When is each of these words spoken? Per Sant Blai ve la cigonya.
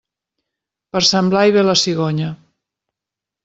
Per 0.95 1.03
Sant 1.11 1.31
Blai 1.35 1.55
ve 1.59 1.67
la 1.69 1.77
cigonya. 1.85 2.33